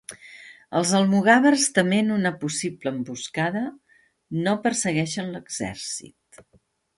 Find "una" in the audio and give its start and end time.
2.15-2.31